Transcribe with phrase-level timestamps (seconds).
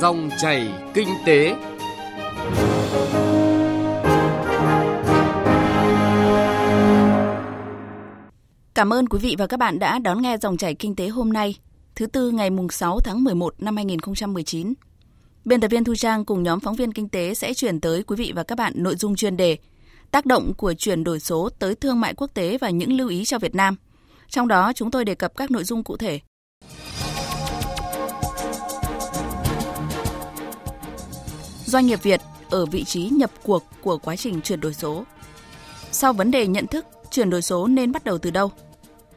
[0.00, 1.54] Dòng chảy kinh tế.
[8.74, 11.32] Cảm ơn quý vị và các bạn đã đón nghe dòng chảy kinh tế hôm
[11.32, 11.56] nay,
[11.94, 14.74] thứ tư ngày mùng 6 tháng 11 năm 2019.
[15.44, 18.16] Biên tập viên Thu Trang cùng nhóm phóng viên kinh tế sẽ chuyển tới quý
[18.16, 19.56] vị và các bạn nội dung chuyên đề
[20.10, 23.24] tác động của chuyển đổi số tới thương mại quốc tế và những lưu ý
[23.24, 23.76] cho Việt Nam.
[24.28, 26.20] Trong đó chúng tôi đề cập các nội dung cụ thể.
[31.70, 32.20] Doanh nghiệp Việt
[32.50, 35.04] ở vị trí nhập cuộc của quá trình chuyển đổi số.
[35.92, 38.50] Sau vấn đề nhận thức, chuyển đổi số nên bắt đầu từ đâu?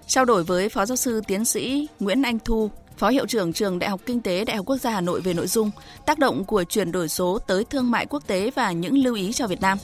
[0.07, 3.79] Trao đổi với Phó Giáo sư Tiến sĩ Nguyễn Anh Thu, Phó Hiệu trưởng Trường
[3.79, 5.71] Đại học Kinh tế Đại học Quốc gia Hà Nội về nội dung
[6.05, 9.33] tác động của chuyển đổi số tới thương mại quốc tế và những lưu ý
[9.33, 9.77] cho Việt Nam.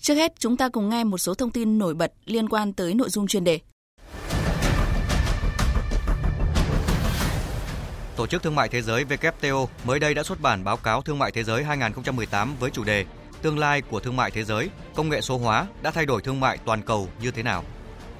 [0.00, 2.94] Trước hết, chúng ta cùng nghe một số thông tin nổi bật liên quan tới
[2.94, 3.60] nội dung chuyên đề.
[8.16, 11.18] Tổ chức Thương mại Thế giới WTO mới đây đã xuất bản báo cáo Thương
[11.18, 13.04] mại Thế giới 2018 với chủ đề
[13.42, 16.40] Tương lai của thương mại thế giới, công nghệ số hóa đã thay đổi thương
[16.40, 17.64] mại toàn cầu như thế nào?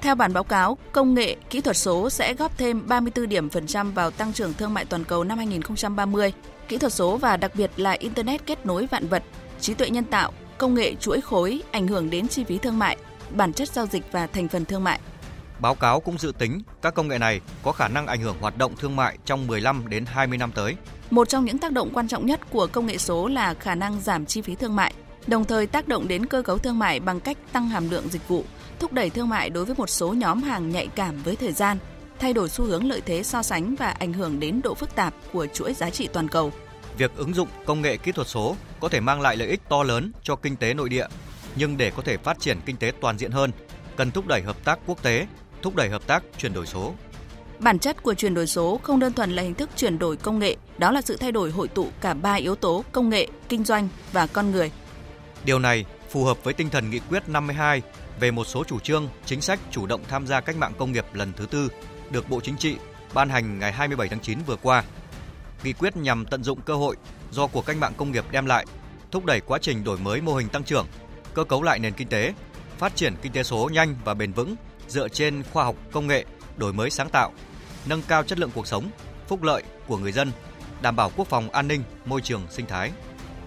[0.01, 3.67] Theo bản báo cáo, công nghệ, kỹ thuật số sẽ góp thêm 34 điểm phần
[3.67, 6.33] trăm vào tăng trưởng thương mại toàn cầu năm 2030.
[6.67, 9.23] Kỹ thuật số và đặc biệt là Internet kết nối vạn vật,
[9.61, 12.97] trí tuệ nhân tạo, công nghệ chuỗi khối ảnh hưởng đến chi phí thương mại,
[13.29, 14.99] bản chất giao dịch và thành phần thương mại.
[15.59, 18.57] Báo cáo cũng dự tính các công nghệ này có khả năng ảnh hưởng hoạt
[18.57, 20.75] động thương mại trong 15 đến 20 năm tới.
[21.09, 24.01] Một trong những tác động quan trọng nhất của công nghệ số là khả năng
[24.01, 24.93] giảm chi phí thương mại,
[25.27, 28.27] đồng thời tác động đến cơ cấu thương mại bằng cách tăng hàm lượng dịch
[28.27, 28.43] vụ,
[28.79, 31.77] thúc đẩy thương mại đối với một số nhóm hàng nhạy cảm với thời gian,
[32.19, 35.13] thay đổi xu hướng lợi thế so sánh và ảnh hưởng đến độ phức tạp
[35.33, 36.51] của chuỗi giá trị toàn cầu.
[36.97, 39.83] Việc ứng dụng công nghệ kỹ thuật số có thể mang lại lợi ích to
[39.83, 41.07] lớn cho kinh tế nội địa,
[41.55, 43.51] nhưng để có thể phát triển kinh tế toàn diện hơn,
[43.95, 45.27] cần thúc đẩy hợp tác quốc tế,
[45.61, 46.93] thúc đẩy hợp tác chuyển đổi số.
[47.59, 50.39] Bản chất của chuyển đổi số không đơn thuần là hình thức chuyển đổi công
[50.39, 53.63] nghệ, đó là sự thay đổi hội tụ cả ba yếu tố công nghệ, kinh
[53.63, 54.71] doanh và con người.
[55.45, 57.81] Điều này phù hợp với tinh thần nghị quyết 52
[58.19, 61.05] về một số chủ trương, chính sách chủ động tham gia cách mạng công nghiệp
[61.13, 61.69] lần thứ tư
[62.09, 62.77] được Bộ Chính trị
[63.13, 64.83] ban hành ngày 27 tháng 9 vừa qua.
[65.63, 66.95] Nghị quyết nhằm tận dụng cơ hội
[67.31, 68.65] do cuộc cách mạng công nghiệp đem lại,
[69.11, 70.87] thúc đẩy quá trình đổi mới mô hình tăng trưởng,
[71.33, 72.33] cơ cấu lại nền kinh tế,
[72.77, 74.55] phát triển kinh tế số nhanh và bền vững
[74.87, 76.25] dựa trên khoa học công nghệ,
[76.57, 77.31] đổi mới sáng tạo,
[77.85, 78.89] nâng cao chất lượng cuộc sống,
[79.27, 80.31] phúc lợi của người dân,
[80.81, 82.91] đảm bảo quốc phòng an ninh, môi trường sinh thái.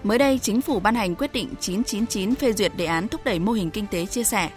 [0.03, 3.39] Mới đây, chính phủ ban hành quyết định 999 phê duyệt đề án thúc đẩy
[3.39, 4.49] mô hình kinh tế chia sẻ.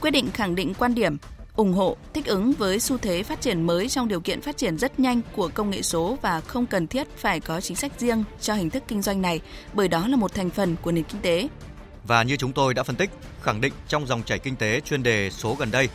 [0.00, 1.16] Quyết định khẳng định quan điểm
[1.56, 4.78] ủng hộ, thích ứng với xu thế phát triển mới trong điều kiện phát triển
[4.78, 8.24] rất nhanh của công nghệ số và không cần thiết phải có chính sách riêng
[8.40, 9.40] cho hình thức kinh doanh này,
[9.72, 11.48] bởi đó là một thành phần của nền kinh tế.
[12.04, 13.10] Và như chúng tôi đã phân tích,
[13.42, 15.88] khẳng định trong dòng chảy kinh tế chuyên đề số gần đây,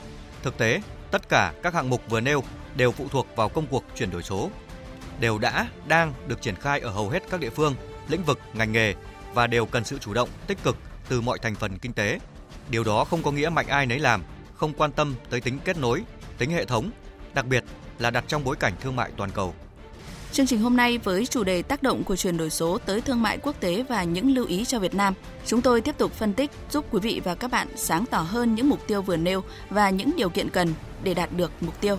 [0.43, 0.81] thực tế
[1.11, 2.43] tất cả các hạng mục vừa nêu
[2.75, 4.49] đều phụ thuộc vào công cuộc chuyển đổi số,
[5.19, 7.75] đều đã, đang được triển khai ở hầu hết các địa phương,
[8.07, 8.93] lĩnh vực, ngành nghề
[9.33, 10.77] và đều cần sự chủ động, tích cực
[11.09, 12.19] từ mọi thành phần kinh tế.
[12.69, 14.23] Điều đó không có nghĩa mạnh ai nấy làm,
[14.55, 16.03] không quan tâm tới tính kết nối,
[16.37, 16.91] tính hệ thống,
[17.33, 17.63] đặc biệt
[17.99, 19.53] là đặt trong bối cảnh thương mại toàn cầu.
[20.33, 23.21] Chương trình hôm nay với chủ đề tác động của chuyển đổi số tới thương
[23.21, 25.13] mại quốc tế và những lưu ý cho Việt Nam,
[25.45, 28.55] chúng tôi tiếp tục phân tích giúp quý vị và các bạn sáng tỏ hơn
[28.55, 30.73] những mục tiêu vừa nêu và những điều kiện cần
[31.03, 31.97] để đạt được mục tiêu.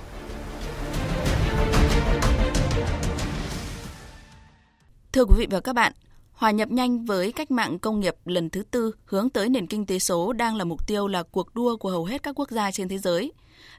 [5.13, 5.93] Thưa quý vị và các bạn,
[6.33, 9.87] hòa nhập nhanh với cách mạng công nghiệp lần thứ tư hướng tới nền kinh
[9.87, 12.71] tế số đang là mục tiêu là cuộc đua của hầu hết các quốc gia
[12.71, 13.33] trên thế giới.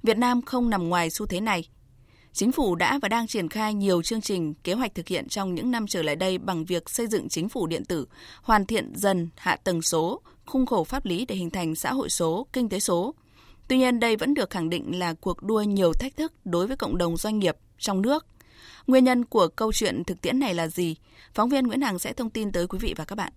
[0.04, 1.70] Việt Nam không nằm ngoài xu thế này.
[2.36, 5.56] Chính phủ đã và đang triển khai nhiều chương trình, kế hoạch thực hiện trong
[5.56, 8.08] những năm trở lại đây bằng việc xây dựng chính phủ điện tử,
[8.42, 12.10] hoàn thiện dần hạ tầng số, khung khổ pháp lý để hình thành xã hội
[12.10, 13.14] số, kinh tế số.
[13.68, 16.78] Tuy nhiên, đây vẫn được khẳng định là cuộc đua nhiều thách thức đối với
[16.78, 18.26] cộng đồng doanh nghiệp trong nước.
[18.88, 20.96] Nguyên nhân của câu chuyện thực tiễn này là gì?
[21.34, 23.34] Phóng viên Nguyễn Hằng sẽ thông tin tới quý vị và các bạn.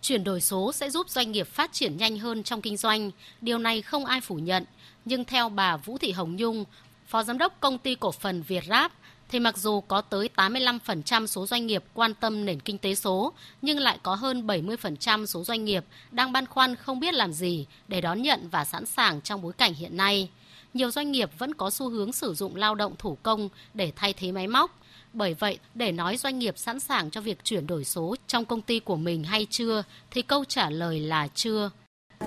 [0.00, 3.10] Chuyển đổi số sẽ giúp doanh nghiệp phát triển nhanh hơn trong kinh doanh.
[3.40, 4.64] Điều này không ai phủ nhận.
[5.04, 6.64] Nhưng theo bà Vũ Thị Hồng Nhung,
[7.08, 8.92] Phó Giám đốc Công ty Cổ phần Việt Ráp
[9.28, 13.32] thì mặc dù có tới 85% số doanh nghiệp quan tâm nền kinh tế số,
[13.62, 17.66] nhưng lại có hơn 70% số doanh nghiệp đang băn khoăn không biết làm gì
[17.88, 20.30] để đón nhận và sẵn sàng trong bối cảnh hiện nay.
[20.74, 24.12] Nhiều doanh nghiệp vẫn có xu hướng sử dụng lao động thủ công để thay
[24.12, 24.78] thế máy móc.
[25.12, 28.62] Bởi vậy, để nói doanh nghiệp sẵn sàng cho việc chuyển đổi số trong công
[28.62, 31.70] ty của mình hay chưa, thì câu trả lời là chưa.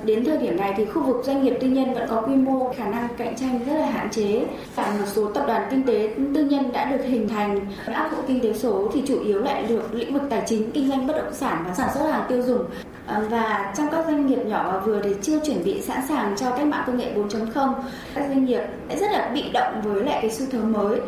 [0.06, 2.74] Đến thời điểm này thì khu vực doanh nghiệp tư nhân vẫn có quy mô
[2.78, 4.46] khả năng cạnh tranh rất là hạn chế.
[4.76, 8.26] Và một số tập đoàn kinh tế tư nhân đã được hình thành áp dụng
[8.28, 11.14] kinh tế số thì chủ yếu lại được lĩnh vực tài chính, kinh doanh bất
[11.18, 12.66] động sản và sản xuất hàng tiêu dùng.
[13.08, 16.36] À, và trong các doanh nghiệp nhỏ và vừa thì chưa chuẩn bị sẵn sàng
[16.40, 17.74] cho cách mạng công nghệ 4.0,
[18.14, 18.62] các doanh nghiệp
[19.00, 21.00] rất là bị động với lại cái xu thế mới.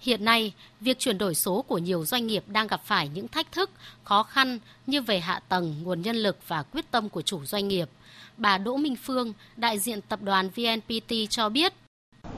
[0.00, 3.52] Hiện nay, việc chuyển đổi số của nhiều doanh nghiệp đang gặp phải những thách
[3.52, 3.70] thức,
[4.04, 7.68] khó khăn như về hạ tầng, nguồn nhân lực và quyết tâm của chủ doanh
[7.68, 7.88] nghiệp.
[8.36, 11.72] Bà Đỗ Minh Phương, đại diện tập đoàn VNPT cho biết,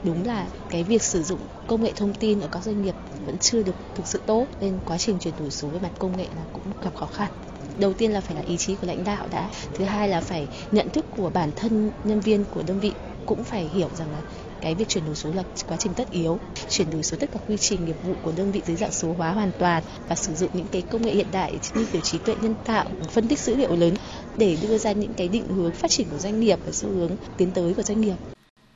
[0.03, 2.95] đúng là cái việc sử dụng công nghệ thông tin ở các doanh nghiệp
[3.25, 6.17] vẫn chưa được thực sự tốt nên quá trình chuyển đổi số về mặt công
[6.17, 7.31] nghệ là cũng gặp khó khăn.
[7.79, 10.47] Đầu tiên là phải là ý chí của lãnh đạo đã thứ hai là phải
[10.71, 12.91] nhận thức của bản thân nhân viên của đơn vị
[13.25, 14.21] cũng phải hiểu rằng là
[14.61, 16.39] cái việc chuyển đổi số là quá trình tất yếu
[16.69, 19.13] chuyển đổi số tất cả quy trình nghiệp vụ của đơn vị dưới dạng số
[19.13, 22.17] hóa hoàn toàn và sử dụng những cái công nghệ hiện đại như kiểu trí
[22.17, 23.93] tuệ nhân tạo phân tích dữ liệu lớn
[24.37, 27.11] để đưa ra những cái định hướng phát triển của doanh nghiệp và xu hướng
[27.37, 28.15] tiến tới của doanh nghiệp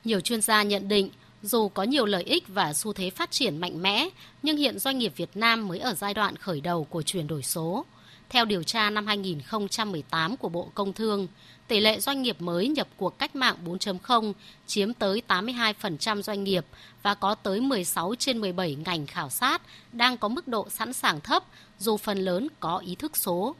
[0.04, 1.10] nhiều chuyên gia nhận định
[1.42, 4.08] dù có nhiều lợi ích và xu thế phát triển mạnh mẽ,
[4.42, 7.42] nhưng hiện doanh nghiệp Việt Nam mới ở giai đoạn khởi đầu của chuyển đổi
[7.42, 7.84] số.
[8.32, 11.28] Theo điều tra năm 2018 của Bộ Công Thương,
[11.68, 14.32] tỷ lệ doanh nghiệp mới nhập cuộc cách mạng 4.0
[14.66, 16.64] chiếm tới 82% doanh nghiệp
[17.02, 19.62] và có tới 16 trên 17 ngành khảo sát
[19.92, 21.44] đang có mức độ sẵn sàng thấp
[21.78, 23.54] dù phần lớn có ý thức số.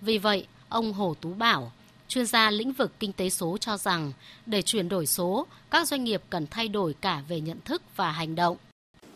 [0.00, 1.72] Vì vậy, ông Hồ Tú Bảo,
[2.08, 4.12] chuyên gia lĩnh vực kinh tế số cho rằng
[4.46, 8.10] để chuyển đổi số, các doanh nghiệp cần thay đổi cả về nhận thức và
[8.10, 8.56] hành động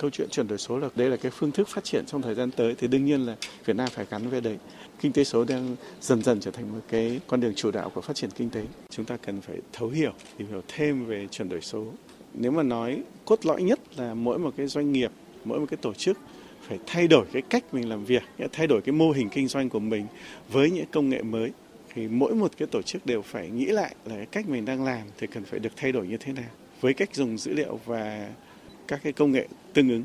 [0.00, 2.35] câu chuyện chuyển đổi số là đây là cái phương thức phát triển trong thời
[2.35, 4.56] gian tới thì đương nhiên là Việt Nam phải gắn với đấy
[5.00, 8.00] kinh tế số đang dần dần trở thành một cái con đường chủ đạo của
[8.00, 8.62] phát triển kinh tế.
[8.91, 11.87] Chúng ta cần phải thấu hiểu, tìm hiểu thêm về chuyển đổi số.
[12.35, 15.11] Nếu mà nói cốt lõi nhất là mỗi một cái doanh nghiệp,
[15.44, 16.19] mỗi một cái tổ chức
[16.69, 19.69] phải thay đổi cái cách mình làm việc, thay đổi cái mô hình kinh doanh
[19.69, 20.06] của mình
[20.52, 21.50] với những công nghệ mới
[21.94, 24.85] thì mỗi một cái tổ chức đều phải nghĩ lại là cái cách mình đang
[24.85, 26.50] làm thì cần phải được thay đổi như thế nào
[26.81, 28.31] với cách dùng dữ liệu và
[28.88, 30.05] các cái công nghệ tương ứng.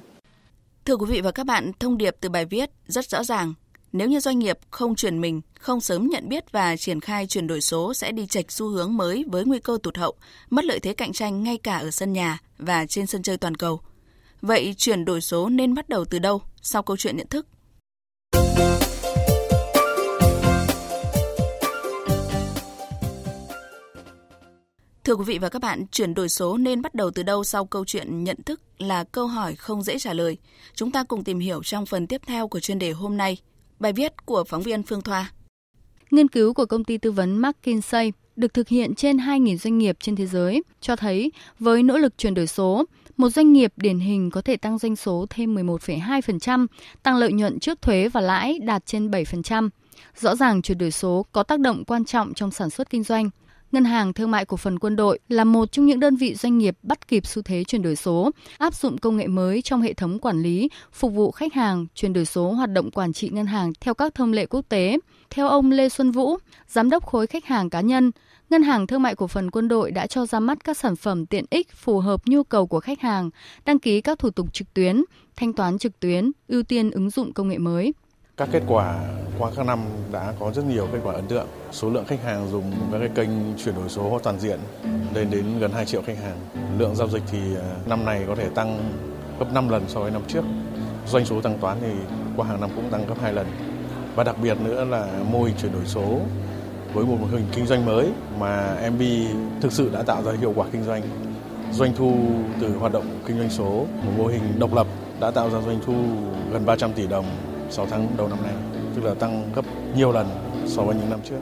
[0.85, 3.53] Thưa quý vị và các bạn, thông điệp từ bài viết rất rõ ràng.
[3.91, 7.47] Nếu như doanh nghiệp không chuyển mình, không sớm nhận biết và triển khai chuyển
[7.47, 10.13] đổi số sẽ đi chệch xu hướng mới với nguy cơ tụt hậu,
[10.49, 13.55] mất lợi thế cạnh tranh ngay cả ở sân nhà và trên sân chơi toàn
[13.55, 13.81] cầu.
[14.41, 17.47] Vậy chuyển đổi số nên bắt đầu từ đâu sau câu chuyện nhận thức?
[25.05, 27.65] Thưa quý vị và các bạn, chuyển đổi số nên bắt đầu từ đâu sau
[27.65, 30.37] câu chuyện nhận thức là câu hỏi không dễ trả lời.
[30.75, 33.37] Chúng ta cùng tìm hiểu trong phần tiếp theo của chuyên đề hôm nay.
[33.79, 35.31] Bài viết của phóng viên Phương Thoa.
[36.11, 39.97] Nghiên cứu của công ty tư vấn McKinsey được thực hiện trên 2.000 doanh nghiệp
[39.99, 42.85] trên thế giới cho thấy với nỗ lực chuyển đổi số,
[43.17, 46.67] một doanh nghiệp điển hình có thể tăng doanh số thêm 11,2%,
[47.03, 49.69] tăng lợi nhuận trước thuế và lãi đạt trên 7%.
[50.15, 53.29] Rõ ràng chuyển đổi số có tác động quan trọng trong sản xuất kinh doanh–
[53.71, 56.57] Ngân hàng Thương mại Cổ phần Quân đội là một trong những đơn vị doanh
[56.57, 59.93] nghiệp bắt kịp xu thế chuyển đổi số, áp dụng công nghệ mới trong hệ
[59.93, 63.45] thống quản lý, phục vụ khách hàng, chuyển đổi số hoạt động quản trị ngân
[63.45, 64.97] hàng theo các thông lệ quốc tế.
[65.29, 68.11] Theo ông Lê Xuân Vũ, giám đốc khối khách hàng cá nhân,
[68.49, 71.25] Ngân hàng Thương mại Cổ phần Quân đội đã cho ra mắt các sản phẩm
[71.25, 73.29] tiện ích phù hợp nhu cầu của khách hàng,
[73.65, 75.03] đăng ký các thủ tục trực tuyến,
[75.35, 77.93] thanh toán trực tuyến, ưu tiên ứng dụng công nghệ mới.
[78.37, 78.95] Các kết quả
[79.39, 79.79] qua các năm
[80.11, 81.47] đã có rất nhiều kết quả ấn tượng.
[81.71, 84.59] Số lượng khách hàng dùng các cái kênh chuyển đổi số toàn diện
[85.13, 86.37] lên đến gần 2 triệu khách hàng.
[86.77, 88.93] Lượng giao dịch thì à, năm này có thể tăng
[89.39, 90.43] gấp 5 lần so với năm trước.
[91.07, 91.91] Doanh số tăng toán thì
[92.37, 93.47] qua hàng năm cũng tăng gấp 2 lần.
[94.15, 96.19] Và đặc biệt nữa là mô hình chuyển đổi số
[96.93, 98.09] với một mô hình kinh doanh mới
[98.39, 99.01] mà MB
[99.61, 101.01] thực sự đã tạo ra hiệu quả kinh doanh.
[101.71, 102.15] Doanh thu
[102.61, 104.87] từ hoạt động kinh doanh số, một mô hình độc lập
[105.19, 105.93] đã tạo ra doanh thu
[106.51, 107.25] gần 300 tỷ đồng
[107.69, 108.53] 6 tháng đầu năm nay,
[108.95, 110.27] tức là tăng gấp nhiều lần
[110.65, 111.35] so với những năm trước.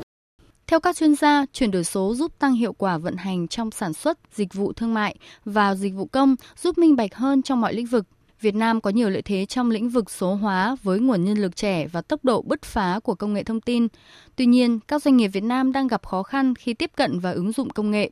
[0.68, 3.94] Theo các chuyên gia, chuyển đổi số giúp tăng hiệu quả vận hành trong sản
[3.94, 5.16] xuất, dịch vụ thương mại
[5.46, 8.06] và dịch vụ công, giúp minh bạch hơn trong mọi lĩnh vực.
[8.42, 11.56] Việt Nam có nhiều lợi thế trong lĩnh vực số hóa với nguồn nhân lực
[11.56, 13.88] trẻ và tốc độ bứt phá của công nghệ thông tin.
[14.36, 17.32] Tuy nhiên, các doanh nghiệp Việt Nam đang gặp khó khăn khi tiếp cận và
[17.32, 18.12] ứng dụng công nghệ.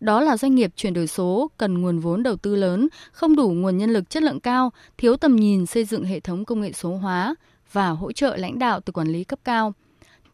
[0.00, 3.50] Đó là doanh nghiệp chuyển đổi số cần nguồn vốn đầu tư lớn, không đủ
[3.50, 6.72] nguồn nhân lực chất lượng cao, thiếu tầm nhìn xây dựng hệ thống công nghệ
[6.72, 7.34] số hóa,
[7.72, 9.72] và hỗ trợ lãnh đạo từ quản lý cấp cao.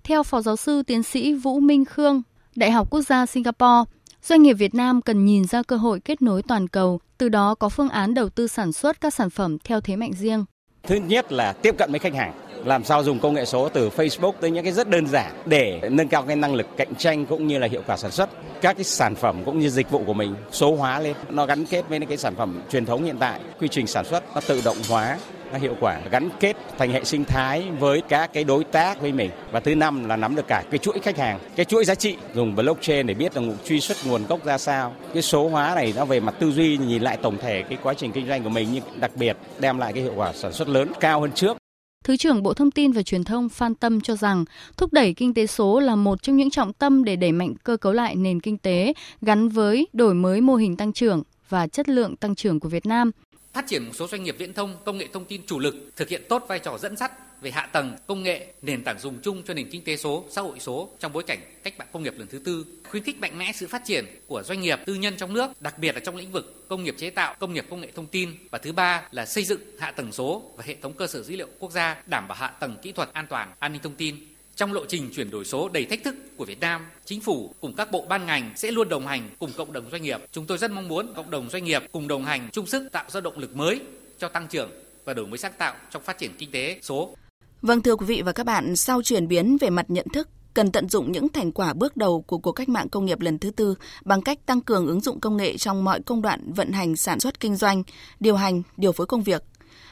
[0.05, 2.23] Theo Phó Giáo sư Tiến sĩ Vũ Minh Khương,
[2.57, 3.91] Đại học Quốc gia Singapore,
[4.23, 7.55] doanh nghiệp Việt Nam cần nhìn ra cơ hội kết nối toàn cầu, từ đó
[7.55, 10.45] có phương án đầu tư sản xuất các sản phẩm theo thế mạnh riêng.
[10.83, 12.33] Thứ nhất là tiếp cận với khách hàng,
[12.65, 15.81] làm sao dùng công nghệ số từ Facebook tới những cái rất đơn giản để
[15.91, 18.77] nâng cao cái năng lực cạnh tranh cũng như là hiệu quả sản xuất các
[18.77, 21.89] cái sản phẩm cũng như dịch vụ của mình số hóa lên nó gắn kết
[21.89, 24.77] với cái sản phẩm truyền thống hiện tại quy trình sản xuất nó tự động
[24.89, 25.19] hóa
[25.55, 29.31] hiệu quả, gắn kết thành hệ sinh thái với các cái đối tác với mình.
[29.53, 32.17] Và thứ năm là nắm được cả cái chuỗi khách hàng, cái chuỗi giá trị,
[32.35, 34.95] dùng blockchain để biết là truy xuất nguồn gốc ra sao.
[35.13, 37.95] Cái số hóa này nó về mặt tư duy, nhìn lại tổng thể cái quá
[37.95, 40.69] trình kinh doanh của mình, nhưng đặc biệt đem lại cái hiệu quả sản xuất
[40.69, 41.57] lớn, cao hơn trước.
[42.05, 44.45] Thứ trưởng Bộ Thông tin và Truyền thông Phan Tâm cho rằng,
[44.77, 47.77] thúc đẩy kinh tế số là một trong những trọng tâm để đẩy mạnh cơ
[47.77, 51.89] cấu lại nền kinh tế gắn với đổi mới mô hình tăng trưởng và chất
[51.89, 53.11] lượng tăng trưởng của Việt Nam
[53.57, 56.09] phát triển một số doanh nghiệp viễn thông, công nghệ thông tin chủ lực, thực
[56.09, 59.43] hiện tốt vai trò dẫn dắt về hạ tầng, công nghệ, nền tảng dùng chung
[59.47, 62.15] cho nền kinh tế số, xã hội số trong bối cảnh cách mạng công nghiệp
[62.17, 65.15] lần thứ tư, khuyến khích mạnh mẽ sự phát triển của doanh nghiệp tư nhân
[65.17, 67.81] trong nước, đặc biệt là trong lĩnh vực công nghiệp chế tạo, công nghiệp công
[67.81, 70.93] nghệ thông tin và thứ ba là xây dựng hạ tầng số và hệ thống
[70.93, 73.73] cơ sở dữ liệu quốc gia đảm bảo hạ tầng kỹ thuật an toàn, an
[73.73, 74.36] ninh thông tin.
[74.57, 77.75] Trong lộ trình chuyển đổi số đầy thách thức của Việt Nam, chính phủ cùng
[77.77, 80.21] các bộ ban ngành sẽ luôn đồng hành cùng cộng đồng doanh nghiệp.
[80.33, 83.05] Chúng tôi rất mong muốn cộng đồng doanh nghiệp cùng đồng hành chung sức tạo
[83.09, 83.81] ra động lực mới
[84.19, 84.71] cho tăng trưởng
[85.05, 87.15] và đổi mới sáng tạo trong phát triển kinh tế số.
[87.63, 90.73] Vâng thưa quý vị và các bạn, sau chuyển biến về mặt nhận thức, cần
[90.73, 93.51] tận dụng những thành quả bước đầu của cuộc cách mạng công nghiệp lần thứ
[93.51, 96.97] tư bằng cách tăng cường ứng dụng công nghệ trong mọi công đoạn vận hành
[96.97, 97.83] sản xuất kinh doanh,
[98.21, 99.43] điều hành, điều phối công việc.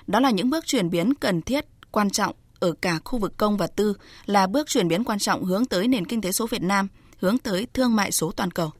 [0.07, 3.57] Đó là những bước chuyển biến cần thiết, quan trọng ở cả khu vực công
[3.57, 3.95] và tư,
[4.27, 7.39] là bước chuyển biến quan trọng hướng tới nền kinh tế số Việt Nam, hướng
[7.39, 8.71] tới thương mại số toàn cầu.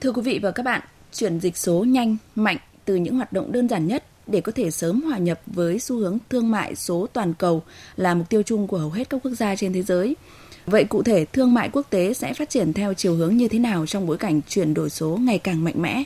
[0.00, 0.80] Thưa quý vị và các bạn,
[1.12, 4.70] chuyển dịch số nhanh, mạnh từ những hoạt động đơn giản nhất để có thể
[4.70, 7.62] sớm hòa nhập với xu hướng thương mại số toàn cầu
[7.96, 10.16] là mục tiêu chung của hầu hết các quốc gia trên thế giới.
[10.66, 13.58] Vậy cụ thể thương mại quốc tế sẽ phát triển theo chiều hướng như thế
[13.58, 16.04] nào trong bối cảnh chuyển đổi số ngày càng mạnh mẽ?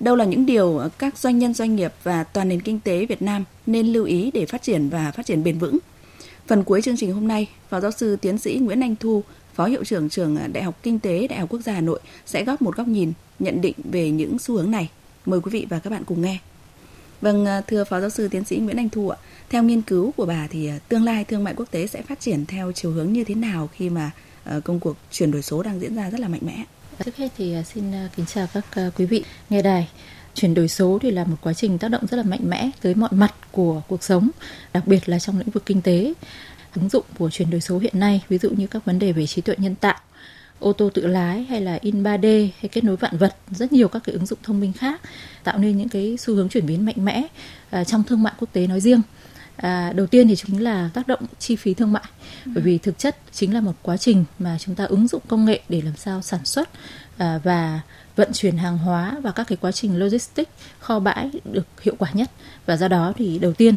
[0.00, 3.22] Đâu là những điều các doanh nhân doanh nghiệp và toàn nền kinh tế Việt
[3.22, 5.78] Nam nên lưu ý để phát triển và phát triển bền vững?
[6.46, 9.22] Phần cuối chương trình hôm nay, Phó giáo sư tiến sĩ Nguyễn Anh Thu,
[9.54, 12.44] Phó Hiệu trưởng trường Đại học Kinh tế Đại học Quốc gia Hà Nội sẽ
[12.44, 14.90] góp một góc nhìn nhận định về những xu hướng này.
[15.26, 16.38] Mời quý vị và các bạn cùng nghe.
[17.20, 19.18] Vâng, thưa Phó Giáo sư Tiến sĩ Nguyễn Anh Thu ạ,
[19.50, 22.20] theo nghiên cứu của bà thì à, tương lai thương mại quốc tế sẽ phát
[22.20, 24.10] triển theo chiều hướng như thế nào khi mà
[24.44, 26.64] ờ, công cuộc chuyển đổi số đang diễn ra rất là mạnh mẽ?
[27.04, 29.88] Trước hết thì à, xin à, kính chào các à, quý vị nghe đài.
[30.34, 32.94] Chuyển đổi số thì là một quá trình tác động rất là mạnh mẽ tới
[32.94, 34.30] mọi mặt của cuộc sống,
[34.72, 36.14] đặc biệt là trong lĩnh vực kinh tế.
[36.74, 39.26] Ứng dụng của chuyển đổi số hiện nay, ví dụ như các vấn đề về
[39.26, 40.00] trí tuệ nhân tạo,
[40.58, 43.88] ô tô tự lái hay là in 3D hay kết nối vạn vật rất nhiều
[43.88, 45.00] các cái ứng dụng thông minh khác
[45.44, 47.26] tạo nên những cái xu hướng chuyển biến mạnh mẽ
[47.86, 49.02] trong thương mại quốc tế nói riêng
[49.62, 52.02] À, đầu tiên thì chính là tác động chi phí thương mại.
[52.44, 52.50] Ừ.
[52.54, 55.44] bởi vì thực chất chính là một quá trình mà chúng ta ứng dụng công
[55.44, 56.68] nghệ để làm sao sản xuất
[57.18, 57.80] à, và
[58.16, 60.50] vận chuyển hàng hóa và các cái quá trình logistics
[60.80, 62.30] kho bãi được hiệu quả nhất.
[62.66, 63.74] Và do đó thì đầu tiên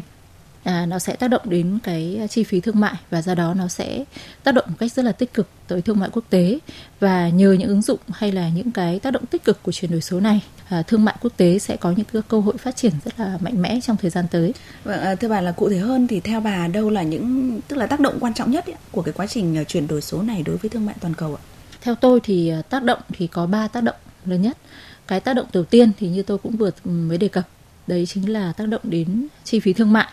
[0.64, 3.68] à, nó sẽ tác động đến cái chi phí thương mại và do đó nó
[3.68, 4.04] sẽ
[4.42, 6.58] tác động một cách rất là tích cực tới thương mại quốc tế.
[7.00, 9.90] Và nhờ những ứng dụng hay là những cái tác động tích cực của chuyển
[9.90, 10.40] đổi số này
[10.72, 13.38] à, thương mại quốc tế sẽ có những cái cơ hội phát triển rất là
[13.40, 14.54] mạnh mẽ trong thời gian tới.
[14.84, 17.76] Vâng, à, thưa bà là cụ thể hơn thì theo bà đâu là những tức
[17.76, 20.22] là tác động quan trọng nhất ấy, của cái quá trình à, chuyển đổi số
[20.22, 21.42] này đối với thương mại toàn cầu ạ?
[21.80, 24.58] Theo tôi thì tác động thì có 3 tác động lớn nhất.
[25.06, 27.48] Cái tác động đầu tiên thì như tôi cũng vừa mới đề cập,
[27.86, 30.08] đấy chính là tác động đến chi phí thương mại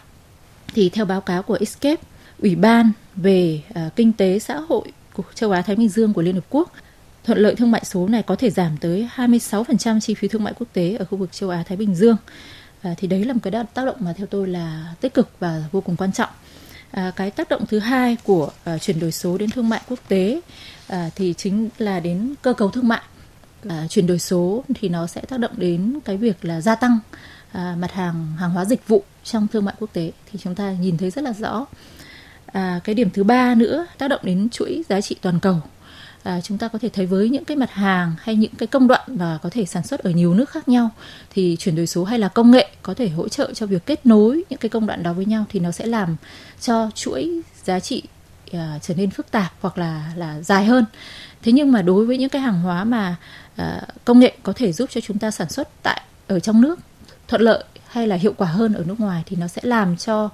[0.74, 2.02] thì theo báo cáo của Escape,
[2.40, 3.62] Ủy ban về
[3.96, 6.72] kinh tế xã hội của châu Á Thái Bình Dương của Liên Hợp Quốc,
[7.30, 10.54] thuận lợi thương mại số này có thể giảm tới 26% chi phí thương mại
[10.60, 12.18] quốc tế ở khu vực châu Á Thái Bình Dương.
[12.82, 15.64] À, thì đấy là một cái tác động mà theo tôi là tích cực và
[15.72, 16.30] vô cùng quan trọng.
[16.92, 20.00] À, cái tác động thứ hai của à, chuyển đổi số đến thương mại quốc
[20.08, 20.42] tế
[20.88, 23.02] à, thì chính là đến cơ cấu thương mại.
[23.70, 27.00] À, chuyển đổi số thì nó sẽ tác động đến cái việc là gia tăng
[27.52, 30.72] à, mặt hàng hàng hóa dịch vụ trong thương mại quốc tế thì chúng ta
[30.72, 31.66] nhìn thấy rất là rõ
[32.46, 35.62] à, cái điểm thứ ba nữa tác động đến chuỗi giá trị toàn cầu
[36.24, 38.88] à, chúng ta có thể thấy với những cái mặt hàng hay những cái công
[38.88, 40.90] đoạn và có thể sản xuất ở nhiều nước khác nhau
[41.30, 44.06] thì chuyển đổi số hay là công nghệ có thể hỗ trợ cho việc kết
[44.06, 46.16] nối những cái công đoạn đó với nhau thì nó sẽ làm
[46.62, 48.04] cho chuỗi giá trị
[48.52, 50.86] à, trở nên phức tạp hoặc là là dài hơn.
[51.42, 53.16] Thế nhưng mà đối với những cái hàng hóa mà
[53.56, 56.80] à, công nghệ có thể giúp cho chúng ta sản xuất tại ở trong nước
[57.28, 60.30] thuận lợi hay là hiệu quả hơn ở nước ngoài thì nó sẽ làm cho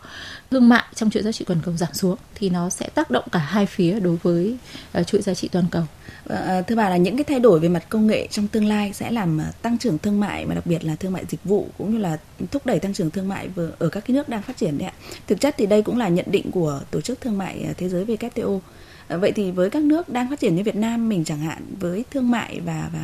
[0.51, 3.23] thương mại trong chuỗi giá trị toàn cầu giảm xuống thì nó sẽ tác động
[3.31, 4.57] cả hai phía đối với
[4.99, 5.83] uh, chuỗi giá trị toàn cầu.
[6.29, 8.93] À, thưa bà là những cái thay đổi về mặt công nghệ trong tương lai
[8.93, 11.93] sẽ làm tăng trưởng thương mại mà đặc biệt là thương mại dịch vụ cũng
[11.93, 12.17] như là
[12.51, 14.93] thúc đẩy tăng trưởng thương mại ở các cái nước đang phát triển đấy ạ.
[15.27, 18.05] Thực chất thì đây cũng là nhận định của tổ chức thương mại thế giới
[18.05, 18.59] WTO.
[19.07, 21.63] À, vậy thì với các nước đang phát triển như Việt Nam mình chẳng hạn
[21.79, 22.99] với thương mại và và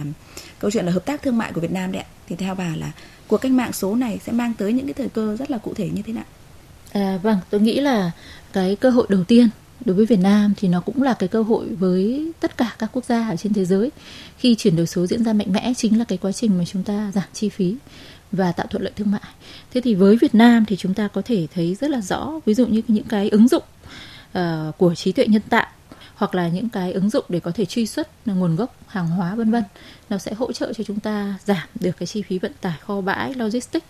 [0.60, 2.75] câu chuyện là hợp tác thương mại của Việt Nam đấy ạ thì theo bà
[2.75, 2.91] là
[3.31, 5.73] cuộc cách mạng số này sẽ mang tới những cái thời cơ rất là cụ
[5.73, 6.23] thể như thế nào?
[6.91, 8.11] À, vâng, tôi nghĩ là
[8.53, 9.50] cái cơ hội đầu tiên
[9.85, 12.89] đối với Việt Nam thì nó cũng là cái cơ hội với tất cả các
[12.93, 13.91] quốc gia ở trên thế giới
[14.38, 16.83] khi chuyển đổi số diễn ra mạnh mẽ chính là cái quá trình mà chúng
[16.83, 17.75] ta giảm chi phí
[18.31, 19.21] và tạo thuận lợi thương mại.
[19.73, 22.53] Thế thì với Việt Nam thì chúng ta có thể thấy rất là rõ ví
[22.53, 23.63] dụ như những cái ứng dụng
[24.38, 25.67] uh, của trí tuệ nhân tạo
[26.22, 29.36] hoặc là những cái ứng dụng để có thể truy xuất nguồn gốc hàng hóa
[29.36, 29.63] vân vân
[30.10, 33.01] nó sẽ hỗ trợ cho chúng ta giảm được cái chi phí vận tải kho
[33.01, 33.86] bãi logistics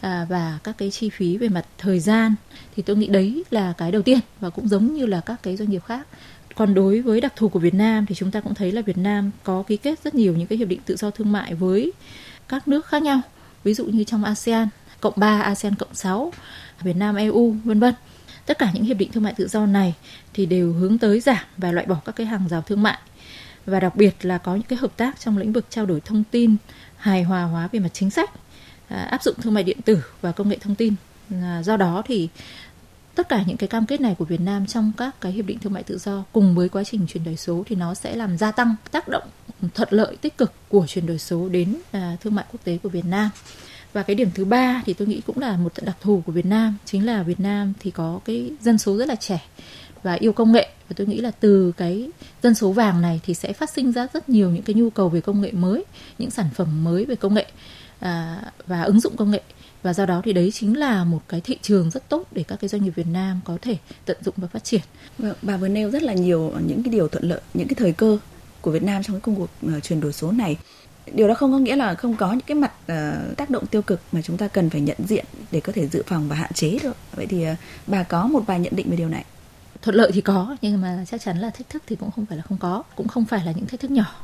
[0.00, 2.34] à, và các cái chi phí về mặt thời gian
[2.76, 5.56] thì tôi nghĩ đấy là cái đầu tiên và cũng giống như là các cái
[5.56, 6.06] doanh nghiệp khác
[6.54, 8.98] Còn đối với đặc thù của Việt Nam thì chúng ta cũng thấy là Việt
[8.98, 11.92] Nam có ký kết rất nhiều những cái hiệp định tự do thương mại với
[12.48, 13.20] các nước khác nhau.
[13.64, 14.68] Ví dụ như trong ASEAN,
[15.00, 16.32] cộng 3, ASEAN cộng 6,
[16.82, 17.94] Việt Nam EU, vân vân.
[18.46, 19.94] Tất cả những hiệp định thương mại tự do này
[20.34, 22.98] thì đều hướng tới giảm và loại bỏ các cái hàng rào thương mại
[23.66, 26.24] và đặc biệt là có những cái hợp tác trong lĩnh vực trao đổi thông
[26.30, 26.56] tin,
[26.96, 28.30] hài hòa hóa về mặt chính sách,
[28.88, 30.94] à, áp dụng thương mại điện tử và công nghệ thông tin.
[31.30, 32.28] À, do đó thì
[33.14, 35.58] tất cả những cái cam kết này của Việt Nam trong các cái hiệp định
[35.58, 38.38] thương mại tự do cùng với quá trình chuyển đổi số thì nó sẽ làm
[38.38, 39.24] gia tăng tác động
[39.74, 42.88] thuận lợi tích cực của chuyển đổi số đến à, thương mại quốc tế của
[42.88, 43.30] Việt Nam.
[43.92, 46.46] Và cái điểm thứ ba thì tôi nghĩ cũng là một đặc thù của Việt
[46.46, 49.40] Nam chính là Việt Nam thì có cái dân số rất là trẻ
[50.02, 52.10] và yêu công nghệ và tôi nghĩ là từ cái
[52.42, 55.08] dân số vàng này thì sẽ phát sinh ra rất nhiều những cái nhu cầu
[55.08, 55.84] về công nghệ mới,
[56.18, 57.46] những sản phẩm mới về công nghệ
[58.00, 59.42] à, và ứng dụng công nghệ
[59.82, 62.56] và do đó thì đấy chính là một cái thị trường rất tốt để các
[62.60, 64.80] cái doanh nghiệp Việt Nam có thể tận dụng và phát triển.
[65.18, 67.92] Vâng, bà vừa nêu rất là nhiều những cái điều thuận lợi, những cái thời
[67.92, 68.18] cơ
[68.60, 70.56] của Việt Nam trong cái công cuộc uh, chuyển đổi số này.
[71.14, 73.82] Điều đó không có nghĩa là không có những cái mặt uh, tác động tiêu
[73.82, 76.52] cực mà chúng ta cần phải nhận diện để có thể dự phòng và hạn
[76.52, 76.96] chế được.
[77.16, 77.56] Vậy thì uh,
[77.86, 79.24] bà có một vài nhận định về điều này.
[79.82, 82.36] Thuận lợi thì có nhưng mà chắc chắn là thách thức thì cũng không phải
[82.36, 84.14] là không có, cũng không phải là những thách thức nhỏ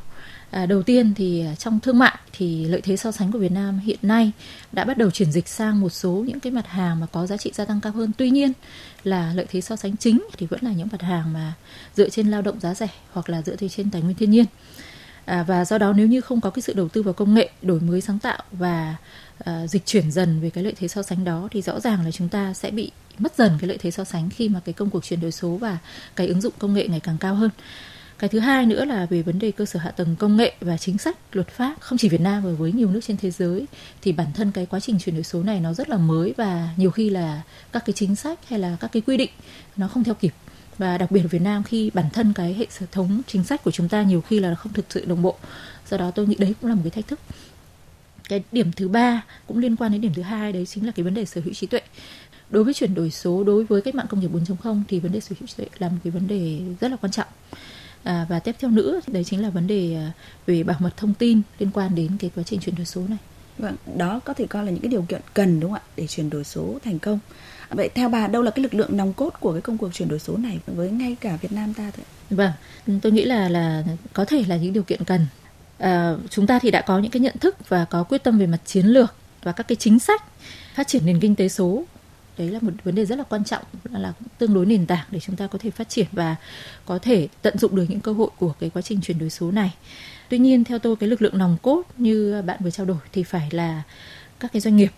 [0.50, 3.52] À, đầu tiên thì ờ, trong thương mại thì lợi thế so sánh của Việt
[3.52, 4.32] Nam hiện nay
[4.72, 7.36] đã bắt đầu chuyển dịch sang một số những cái mặt hàng mà có giá
[7.36, 8.12] trị gia tăng cao hơn.
[8.18, 8.52] Tuy nhiên
[9.04, 11.52] là lợi thế so sánh chính thì vẫn là những mặt hàng mà
[11.96, 14.44] dựa trên lao động giá rẻ hoặc là dựa trên tài nguyên thiên nhiên.
[15.28, 17.50] À, và do đó nếu như không có cái sự đầu tư vào công nghệ,
[17.62, 18.96] đổi mới sáng tạo và
[19.38, 22.10] à, dịch chuyển dần về cái lợi thế so sánh đó thì rõ ràng là
[22.10, 24.90] chúng ta sẽ bị mất dần cái lợi thế so sánh khi mà cái công
[24.90, 25.78] cuộc chuyển đổi số và
[26.16, 27.50] cái ứng dụng công nghệ ngày càng cao hơn.
[28.18, 30.76] Cái thứ hai nữa là về vấn đề cơ sở hạ tầng công nghệ và
[30.76, 31.74] chính sách luật pháp.
[31.80, 33.66] Không chỉ Việt Nam mà với nhiều nước trên thế giới
[34.02, 36.68] thì bản thân cái quá trình chuyển đổi số này nó rất là mới và
[36.76, 37.42] nhiều khi là
[37.72, 39.30] các cái chính sách hay là các cái quy định
[39.76, 40.32] nó không theo kịp
[40.78, 43.70] và đặc biệt ở Việt Nam khi bản thân cái hệ thống chính sách của
[43.70, 45.36] chúng ta nhiều khi là không thực sự đồng bộ.
[45.90, 47.20] Do đó tôi nghĩ đấy cũng là một cái thách thức.
[48.28, 51.04] Cái điểm thứ ba cũng liên quan đến điểm thứ hai đấy chính là cái
[51.04, 51.80] vấn đề sở hữu trí tuệ.
[52.50, 55.20] Đối với chuyển đổi số đối với cách mạng công nghiệp 4.0 thì vấn đề
[55.20, 57.28] sở hữu trí tuệ là một cái vấn đề rất là quan trọng.
[58.02, 60.12] À, và tiếp theo nữa đấy chính là vấn đề à,
[60.46, 63.18] về bảo mật thông tin liên quan đến cái quá trình chuyển đổi số này.
[63.58, 65.92] Vâng đó có thể coi là những cái điều kiện cần đúng không ạ?
[65.96, 67.18] Để chuyển đổi số thành công
[67.70, 70.08] vậy theo bà đâu là cái lực lượng nòng cốt của cái công cuộc chuyển
[70.08, 72.52] đổi số này với ngay cả Việt Nam ta thôi vâng
[72.86, 75.26] ừ, tôi nghĩ là là có thể là những điều kiện cần.
[75.78, 78.46] À, chúng ta thì đã có những cái nhận thức và có quyết tâm về
[78.46, 80.22] mặt chiến lược và các cái chính sách
[80.74, 81.84] phát triển nền kinh tế số.
[82.38, 85.20] Đấy là một vấn đề rất là quan trọng là tương đối nền tảng để
[85.20, 86.36] chúng ta có thể phát triển và
[86.86, 89.50] có thể tận dụng được những cơ hội của cái quá trình chuyển đổi số
[89.50, 89.74] này.
[90.28, 93.22] Tuy nhiên theo tôi cái lực lượng nòng cốt như bạn vừa trao đổi thì
[93.22, 93.82] phải là
[94.40, 94.92] các cái doanh nghiệp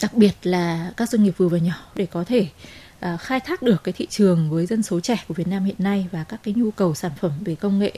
[0.00, 2.46] đặc biệt là các doanh nghiệp vừa và nhỏ để có thể
[3.00, 5.76] à, khai thác được cái thị trường với dân số trẻ của Việt Nam hiện
[5.78, 7.92] nay và các cái nhu cầu sản phẩm về công nghệ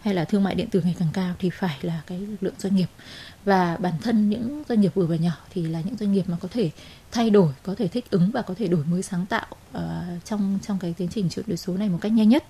[0.00, 2.54] hay là thương mại điện tử ngày càng cao thì phải là cái lực lượng
[2.58, 2.88] doanh nghiệp.
[3.44, 6.36] Và bản thân những doanh nghiệp vừa và nhỏ thì là những doanh nghiệp mà
[6.40, 6.70] có thể
[7.12, 9.46] thay đổi có thể thích ứng và có thể đổi mới sáng tạo
[9.78, 9.82] uh,
[10.24, 12.44] trong trong cái tiến trình chuyển đổi số này một cách nhanh nhất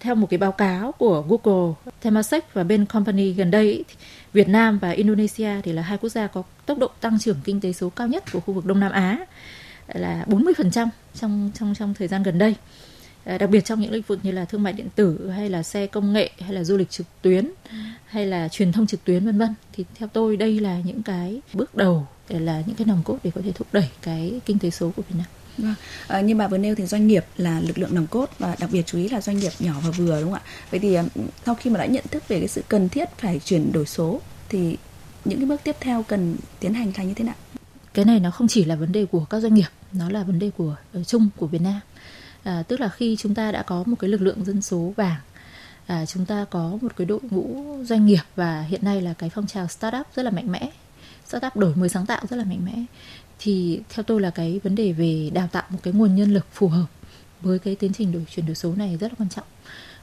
[0.00, 3.84] theo một cái báo cáo của Google, Temasek và bên Company gần đây,
[4.32, 7.60] Việt Nam và Indonesia thì là hai quốc gia có tốc độ tăng trưởng kinh
[7.60, 9.18] tế số cao nhất của khu vực Đông Nam Á
[9.86, 12.54] là 40% trong trong trong thời gian gần đây.
[13.24, 15.62] À, đặc biệt trong những lĩnh vực như là thương mại điện tử hay là
[15.62, 17.50] xe công nghệ hay là du lịch trực tuyến
[18.06, 21.40] hay là truyền thông trực tuyến vân vân thì theo tôi đây là những cái
[21.52, 24.58] bước đầu để là những cái nòng cốt để có thể thúc đẩy cái kinh
[24.58, 25.26] tế số của Việt Nam.
[25.58, 25.74] Vâng.
[26.06, 28.56] Ờ, à, như bà vừa nêu thì doanh nghiệp là lực lượng nòng cốt và
[28.60, 30.50] đặc biệt chú ý là doanh nghiệp nhỏ và vừa đúng không ạ?
[30.70, 31.04] Vậy thì ờ,
[31.46, 34.20] sau khi mà đã nhận thức về cái sự cần thiết phải chuyển đổi số
[34.48, 34.76] thì
[35.24, 37.34] những cái bước tiếp theo cần tiến hành là như thế nào?
[37.94, 40.38] Cái này nó không chỉ là vấn đề của các doanh nghiệp, nó là vấn
[40.38, 41.80] đề của ờ, chung của Việt Nam
[42.42, 45.20] à, tức là khi chúng ta đã có một cái lực lượng dân số vàng
[45.86, 49.30] à, chúng ta có một cái đội ngũ doanh nghiệp và hiện nay là cái
[49.30, 50.70] phong trào startup rất là mạnh mẽ
[51.26, 52.84] startup đổi mới sáng tạo rất là mạnh mẽ
[53.42, 56.46] thì theo tôi là cái vấn đề về đào tạo một cái nguồn nhân lực
[56.52, 56.86] phù hợp
[57.40, 59.44] với cái tiến trình đổi chuyển đổi số này rất là quan trọng.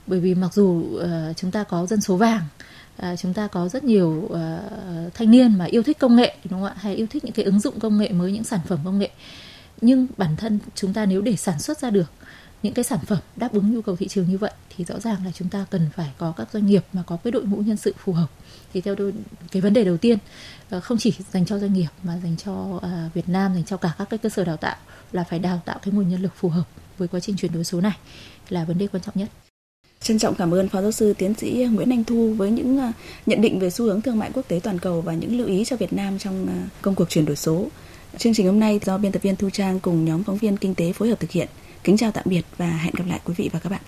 [0.08, 2.44] Bởi vì mặc dù uh, chúng ta có dân số vàng
[3.02, 6.54] uh, chúng ta có rất nhiều uh, thanh niên mà yêu thích công nghệ đúng
[6.54, 6.76] không ạ?
[6.78, 9.10] Hay yêu thích những cái ứng dụng công nghệ mới những sản phẩm công nghệ.
[9.82, 12.12] Nhưng bản thân chúng ta nếu để sản xuất ra được
[12.64, 15.26] những cái sản phẩm đáp ứng nhu cầu thị trường như vậy thì rõ ràng
[15.26, 17.78] là chúng ta cần phải có các doanh nghiệp mà có cái đội ngũ nhân
[17.78, 18.28] sự phù hợp
[18.74, 19.14] thì theo tôi
[19.52, 20.18] cái vấn đề đầu tiên
[20.70, 23.78] ờ, không chỉ dành cho doanh nghiệp mà dành cho à, Việt Nam, dành cho
[23.78, 24.76] cả các cái cơ sở đào tạo
[25.12, 26.64] là phải đào tạo cái nguồn nhân lực phù hợp
[26.98, 27.98] với quá trình chuyển đổi số này
[28.50, 29.30] là vấn đề quan trọng nhất.
[30.02, 32.94] Trân trọng cảm ơn Phó Giáo sư Tiến sĩ Nguyễn Anh Thu với những à,
[33.26, 35.66] nhận định về xu hướng thương mại quốc tế toàn cầu và những lưu ý
[35.66, 37.68] cho Việt Nam trong à, công cuộc chuyển đổi số.
[38.18, 40.76] Chương trình hôm nay do biên tập viên Thu Trang cùng nhóm phóng viên kinh
[40.76, 41.48] tế phối hợp thực hiện.
[41.88, 43.82] Kính chào tạm biệt và hẹn gặp lại quý vị và các bạn.